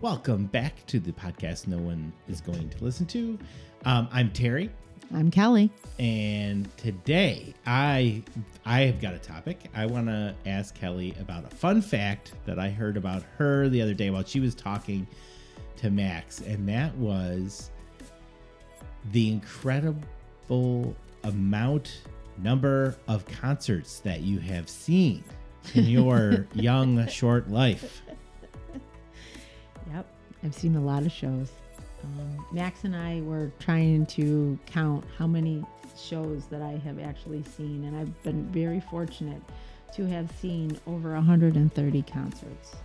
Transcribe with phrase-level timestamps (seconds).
[0.00, 3.38] Welcome back to the podcast no one is going to listen to.
[3.84, 4.70] Um, I'm Terry,
[5.14, 5.70] I'm Kelly.
[5.98, 8.22] and today I
[8.64, 9.58] I have got a topic.
[9.74, 13.82] I want to ask Kelly about a fun fact that I heard about her the
[13.82, 15.06] other day while she was talking
[15.76, 17.70] to Max, and that was
[19.12, 20.94] the incredible
[21.24, 22.00] amount
[22.38, 25.22] number of concerts that you have seen
[25.74, 28.00] in your young short life.
[29.92, 30.06] Yep.
[30.44, 31.50] I've seen a lot of shows.
[32.02, 35.64] Um, Max and I were trying to count how many
[35.98, 39.42] shows that I have actually seen, and I've been very fortunate
[39.94, 42.76] to have seen over 130 concerts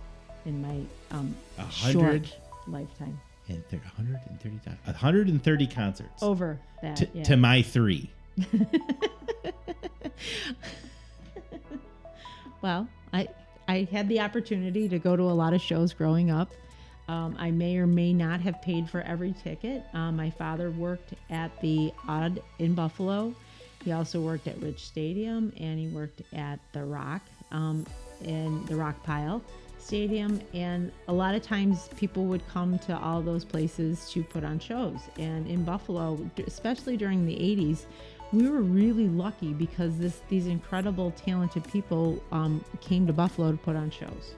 [0.44, 0.80] in my
[1.16, 1.34] um,
[1.70, 3.18] short lifetime.
[3.48, 6.96] and thir- 130 130 concerts Over that.
[6.96, 7.22] to, yeah.
[7.24, 8.10] to my three
[12.62, 13.28] Well, I
[13.68, 16.50] I had the opportunity to go to a lot of shows growing up.
[17.08, 19.84] Um, I may or may not have paid for every ticket.
[19.94, 23.34] Um, my father worked at the Aud in Buffalo.
[23.84, 27.86] He also worked at Rich Stadium and he worked at the Rock um,
[28.24, 29.40] in the Rock Pile
[29.78, 30.40] Stadium.
[30.52, 34.58] And a lot of times people would come to all those places to put on
[34.58, 34.98] shows.
[35.18, 37.84] And in Buffalo, especially during the 80s,
[38.32, 43.58] we were really lucky because this these incredible talented people um, came to Buffalo to
[43.58, 44.34] put on shows.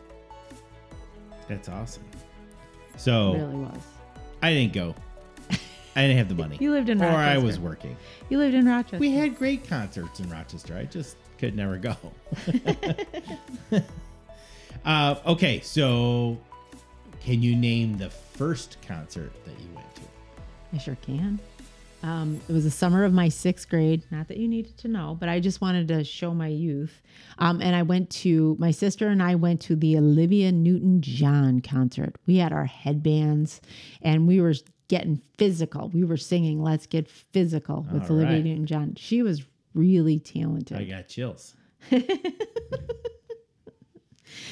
[1.48, 2.04] that's awesome
[2.98, 3.78] so It really was.
[4.42, 4.94] i didn't go
[5.96, 7.30] i didn't have the money You lived in or Rochester.
[7.30, 7.96] i was working
[8.28, 8.98] You lived in Rochester.
[8.98, 11.96] we had great concerts in rochester i just could never go
[14.84, 16.38] uh, okay so
[17.20, 20.02] can you name the first concert that you went to
[20.74, 21.38] I sure can.
[22.02, 24.04] Um, it was the summer of my sixth grade.
[24.10, 27.02] Not that you needed to know, but I just wanted to show my youth.
[27.38, 31.60] Um, and I went to my sister and I went to the Olivia Newton John
[31.60, 32.16] concert.
[32.26, 33.60] We had our headbands
[34.00, 34.54] and we were
[34.86, 35.88] getting physical.
[35.88, 38.44] We were singing "Let's Get Physical" with All Olivia right.
[38.44, 38.94] Newton John.
[38.96, 39.42] She was
[39.74, 40.76] really talented.
[40.76, 41.54] i got chills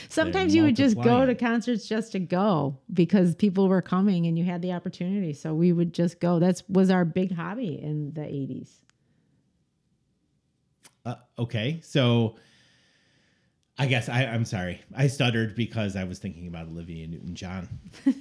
[0.08, 4.38] Sometimes you would just go to concerts just to go because people were coming and
[4.38, 5.32] you had the opportunity.
[5.32, 6.38] So we would just go.
[6.38, 8.70] That's was our big hobby in the 80s.
[11.04, 12.36] Uh, okay, so
[13.78, 14.80] I guess I, I'm sorry.
[14.96, 17.68] I stuttered because I was thinking about Olivia Newton-John.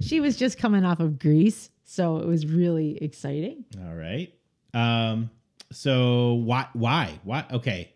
[0.00, 3.64] She was just coming off of Grease, so it was really exciting.
[3.84, 4.32] All right.
[4.72, 5.30] Um.
[5.72, 6.68] So why?
[6.74, 7.18] Why?
[7.24, 7.44] Why?
[7.50, 7.92] Okay.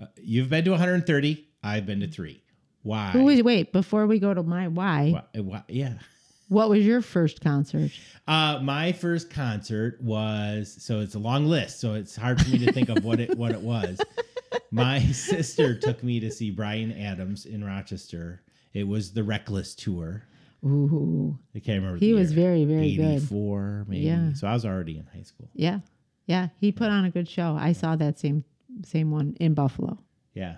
[0.00, 1.45] Uh, you've been to 130.
[1.66, 2.42] I've been to three.
[2.82, 3.10] Why?
[3.10, 5.94] Who was wait, before we go to my why, Why- why- yeah.
[6.48, 7.90] what was your first concert?
[8.28, 12.58] Uh, my first concert was so it's a long list, so it's hard for me
[12.64, 14.00] to think of what it what it was.
[14.70, 18.42] My sister took me to see Bryan Adams in Rochester.
[18.74, 20.24] It was the Reckless tour.
[20.64, 21.38] Ooh.
[21.54, 21.98] I can't remember.
[21.98, 22.44] He the was year.
[22.46, 23.16] very, very good.
[23.22, 24.02] 84, maybe.
[24.06, 24.32] Yeah.
[24.34, 25.48] So I was already in high school.
[25.54, 25.80] Yeah.
[26.26, 27.56] Yeah, he put on a good show.
[27.58, 28.44] I saw that same
[28.84, 29.98] same one in Buffalo.
[30.34, 30.56] Yeah.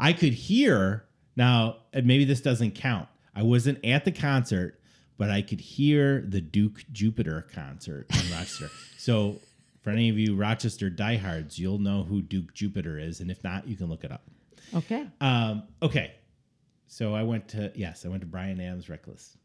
[0.00, 1.04] I could hear
[1.36, 3.08] now, and maybe this doesn't count.
[3.34, 4.80] I wasn't at the concert,
[5.18, 8.70] but I could hear the Duke Jupiter concert in Rochester.
[8.98, 9.36] So
[9.82, 13.20] for any of you Rochester diehards, you'll know who Duke Jupiter is.
[13.20, 14.22] And if not, you can look it up.
[14.74, 15.06] Okay.
[15.20, 16.14] Um, okay.
[16.86, 19.36] So I went to, yes, I went to Bryan Adams Reckless.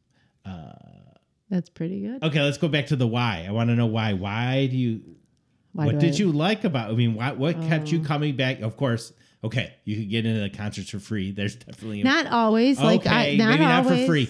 [1.50, 2.24] That's pretty good.
[2.24, 3.46] Okay, let's go back to the why.
[3.48, 4.14] I want to know why.
[4.14, 5.02] Why do you,
[5.74, 6.90] Why what do did I- you like about?
[6.90, 7.92] I mean, what what kept Oh.
[7.92, 8.62] you coming back?
[8.62, 9.14] Of course,
[9.46, 11.32] okay, you could get into the concerts for free.
[11.32, 12.80] There's definitely a, Not always.
[12.80, 14.30] Like I okay, not maybe not for free.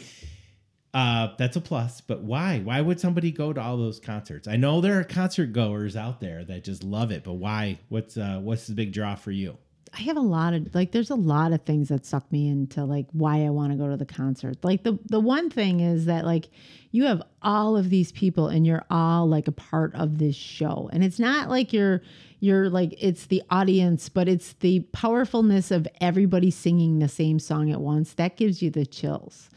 [0.94, 2.60] Uh, that's a plus, but why?
[2.60, 4.48] Why would somebody go to all those concerts?
[4.48, 7.80] I know there are concert goers out there that just love it, but why?
[7.90, 9.58] What's uh, what's the big draw for you?
[9.94, 12.84] I have a lot of like there's a lot of things that suck me into
[12.84, 14.58] like why I want to go to the concert.
[14.64, 16.50] Like the the one thing is that like
[16.92, 20.90] you have all of these people and you're all like a part of this show.
[20.92, 22.02] And it's not like you're
[22.46, 27.72] you're like it's the audience, but it's the powerfulness of everybody singing the same song
[27.72, 28.14] at once.
[28.14, 29.50] That gives you the chills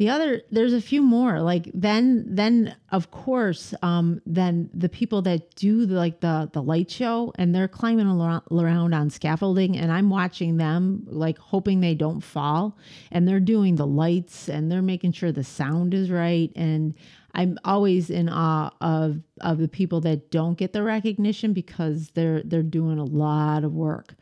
[0.00, 5.20] the other there's a few more like then then of course um then the people
[5.20, 8.06] that do the, like the the light show and they're climbing
[8.50, 12.78] around on scaffolding and i'm watching them like hoping they don't fall
[13.12, 16.94] and they're doing the lights and they're making sure the sound is right and
[17.34, 22.42] i'm always in awe of of the people that don't get the recognition because they're
[22.44, 24.14] they're doing a lot of work.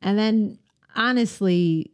[0.00, 0.58] And then
[0.94, 1.92] honestly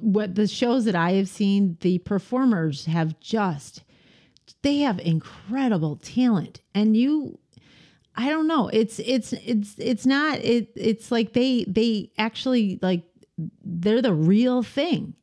[0.00, 3.82] what the shows that I have seen, the performers have just
[4.62, 6.60] they have incredible talent.
[6.74, 7.38] And you
[8.16, 8.68] I don't know.
[8.72, 13.04] It's it's it's it's not it it's like they they actually like
[13.64, 15.14] they're the real thing.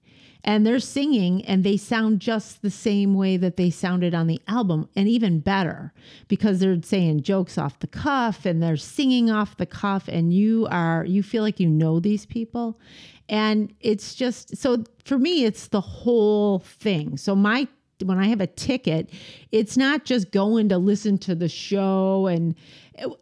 [0.43, 4.41] And they're singing and they sound just the same way that they sounded on the
[4.47, 5.93] album and even better
[6.27, 10.67] because they're saying jokes off the cuff and they're singing off the cuff and you
[10.69, 12.79] are you feel like you know these people.
[13.29, 17.15] And it's just so for me it's the whole thing.
[17.17, 17.67] So my
[18.03, 19.09] when I have a ticket,
[19.51, 22.55] it's not just going to listen to the show and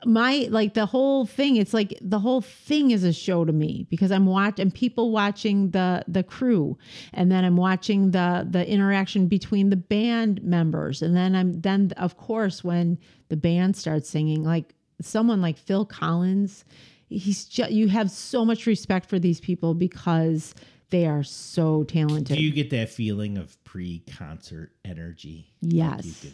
[0.05, 3.87] my like the whole thing it's like the whole thing is a show to me
[3.89, 6.77] because i'm watching people watching the the crew.
[7.13, 11.01] And then i'm watching the the interaction between the band members.
[11.01, 12.99] And then i'm then of course when
[13.29, 16.65] the band starts singing like someone like phil collins
[17.09, 20.53] he's just you have so much respect for these people because
[20.91, 22.37] they are so talented.
[22.37, 25.47] Do you get that feeling of pre-concert energy?
[25.61, 26.23] Yes.
[26.23, 26.33] Like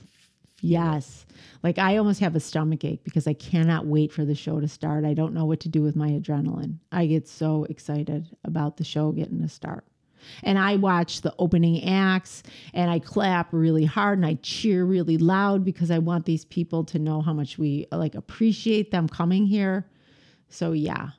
[0.61, 1.25] yes.
[1.63, 4.67] Like I almost have a stomach ache because I cannot wait for the show to
[4.67, 5.05] start.
[5.05, 6.79] I don't know what to do with my adrenaline.
[6.91, 9.85] I get so excited about the show getting to start.
[10.43, 12.43] And I watch the opening acts
[12.73, 16.83] and I clap really hard and I cheer really loud because I want these people
[16.85, 19.87] to know how much we like appreciate them coming here.
[20.49, 21.09] So yeah.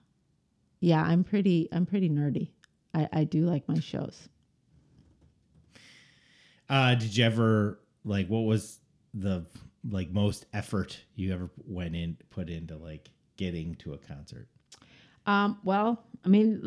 [0.81, 2.51] Yeah, I'm pretty I'm pretty nerdy.
[2.99, 4.29] I, I do like my shows.
[6.69, 8.79] Uh, did you ever like what was
[9.15, 9.47] the
[9.89, 14.49] like most effort you ever went in put into like getting to a concert?
[15.27, 16.61] Um, well, I mean,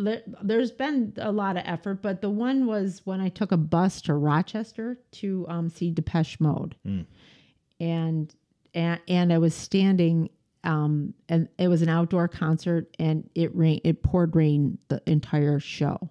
[0.43, 3.57] there, has been a lot of effort, but the one was when I took a
[3.57, 7.05] bus to Rochester to um, see Depeche Mode, mm.
[7.79, 8.33] and
[8.73, 10.29] and and I was standing
[10.63, 15.59] um, and it was an outdoor concert and it rain it poured rain the entire
[15.59, 16.09] show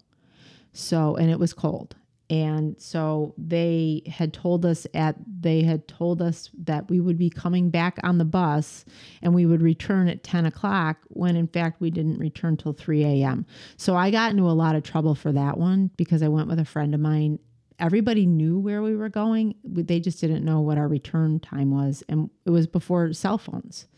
[0.72, 1.96] so and it was cold.
[2.31, 7.28] And so they had told us at they had told us that we would be
[7.28, 8.84] coming back on the bus
[9.20, 13.05] and we would return at 10 o'clock when in fact we didn't return till 3
[13.05, 13.44] a.m
[13.76, 16.61] so i got into a lot of trouble for that one because i went with
[16.61, 17.38] a friend of mine.
[17.81, 22.05] Everybody knew where we were going they just didn't know what our return time was.
[22.08, 23.88] And it was before cell phones.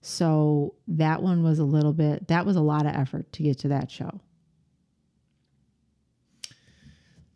[0.00, 3.58] So that one was a little bit, that was a lot of effort to get
[3.60, 4.20] to that show.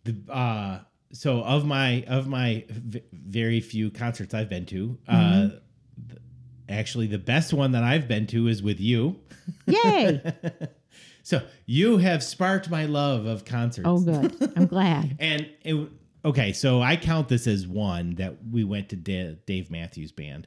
[0.05, 0.79] The, uh,
[1.13, 5.47] so of my of my v- very few concerts I've been to, uh, mm-hmm.
[5.47, 5.59] uh,
[6.09, 6.23] th-
[6.69, 9.21] actually the best one that I've been to is with you.
[9.67, 10.23] Yay!
[11.23, 13.87] so you have sparked my love of concerts.
[13.87, 14.53] Oh, good.
[14.57, 15.17] I'm glad.
[15.21, 15.89] and it,
[16.25, 20.47] okay, so I count this as one that we went to D- Dave Matthews Band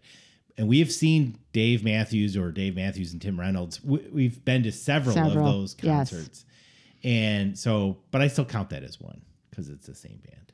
[0.58, 3.84] and we have seen Dave Matthews or Dave Matthews and Tim Reynolds.
[3.84, 7.04] We, have been to several, several, of those concerts, yes.
[7.04, 9.22] and so, but I still count that as one
[9.56, 10.52] because it's the same band.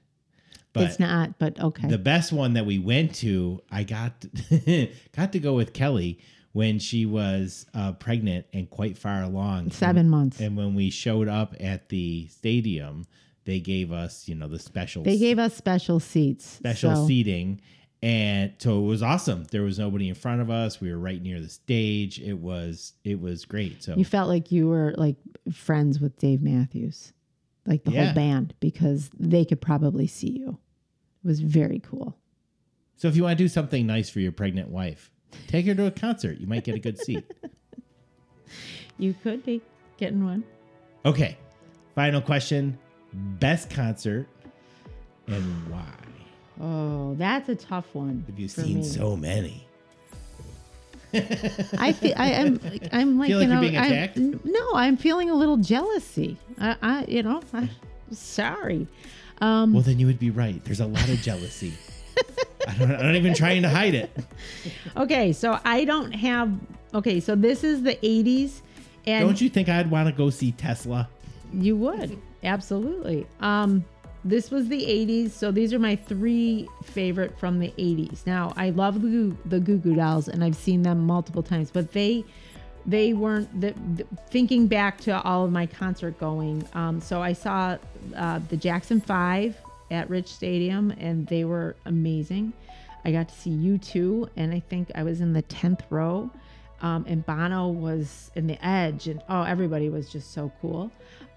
[0.74, 1.90] But it's not, but okay.
[1.90, 4.26] The best one that we went to, I got
[5.16, 6.20] got to go with Kelly
[6.54, 10.40] when she was uh, pregnant and quite far along, seven and, months.
[10.40, 13.06] And when we showed up at the stadium,
[13.44, 15.04] they gave us, you know, the special.
[15.04, 17.06] They gave us special seats, special so.
[17.06, 17.60] seating,
[18.02, 21.22] and so it was awesome there was nobody in front of us we were right
[21.22, 25.18] near the stage it was it was great so you felt like you were like
[25.54, 27.14] friends with dave matthews
[27.66, 28.06] like the yeah.
[28.06, 30.58] whole band because they could probably see you
[31.24, 32.18] it was very cool
[32.96, 35.12] so if you want to do something nice for your pregnant wife
[35.48, 37.24] take her to a concert you might get a good seat
[38.98, 39.62] you could be
[39.98, 40.44] getting one
[41.06, 41.38] okay
[41.96, 42.78] final question
[43.14, 44.28] best concert
[45.28, 45.94] and why
[46.62, 48.24] Oh, that's a tough one.
[48.28, 48.84] Have you seen me.
[48.84, 49.68] so many?
[51.14, 55.30] I feel I, am I'm, I'm like, feel you like know I'm, no I'm feeling
[55.30, 56.38] a little jealousy.
[56.60, 57.70] I, I you know I,
[58.12, 58.88] sorry.
[59.42, 60.64] Um, well, then you would be right.
[60.64, 61.74] There's a lot of jealousy.
[62.68, 64.16] I don't, I'm not even trying to hide it.
[64.96, 66.54] Okay, so I don't have.
[66.94, 68.62] Okay, so this is the 80s,
[69.08, 71.10] and don't you think I'd want to go see Tesla?
[71.54, 73.28] You would absolutely.
[73.40, 73.86] Um,
[74.24, 78.26] this was the 80s, so these are my three favorite from the 80s.
[78.28, 81.92] Now, I love the, the Goo Goo Dolls, and I've seen them multiple times, but
[81.92, 82.24] they
[82.84, 86.68] they weren't the, the, thinking back to all of my concert going.
[86.74, 87.78] Um, so I saw
[88.16, 89.56] uh, the Jackson Five
[89.92, 92.54] at Rich Stadium, and they were amazing.
[93.06, 96.32] I got to see U2, and I think I was in the 10th row.
[96.82, 100.92] Um, and Bono was in the edge, and oh, everybody was just so cool.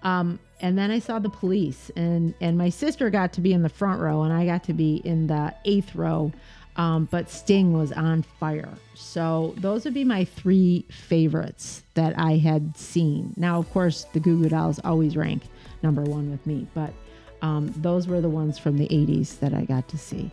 [0.05, 3.63] Um, and then I saw the police, and and my sister got to be in
[3.63, 6.31] the front row, and I got to be in the eighth row.
[6.77, 8.69] Um, but Sting was on fire.
[8.95, 13.33] So those would be my three favorites that I had seen.
[13.37, 15.43] Now, of course, the Goo Goo Dolls always rank
[15.81, 16.93] number one with me, but
[17.41, 20.31] um, those were the ones from the 80s that I got to see.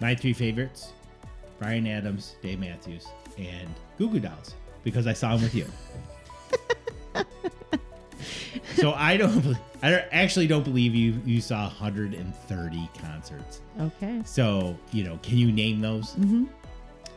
[0.00, 0.92] My three favorites
[1.58, 3.06] Bryan Adams, Dave Matthews,
[3.38, 3.68] and
[3.98, 4.54] Goo Goo Dolls
[4.84, 5.66] because I saw them with you.
[8.76, 11.20] So I don't, I don't, actually don't believe you.
[11.24, 13.60] You saw 130 concerts.
[13.80, 14.22] Okay.
[14.24, 16.12] So you know, can you name those?
[16.12, 16.44] Mm-hmm.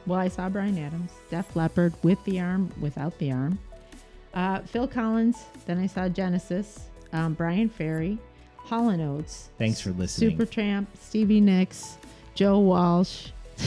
[0.05, 3.59] Well, I saw Bryan Adams, Def Leppard with the arm, without the arm.
[4.33, 5.43] Uh, Phil Collins.
[5.65, 6.79] Then I saw Genesis,
[7.11, 8.17] um, Bryan Ferry,
[8.57, 10.37] Hall and Oates, Thanks for listening.
[10.37, 11.97] Supertramp, Stevie Nicks,
[12.35, 13.29] Joe Walsh.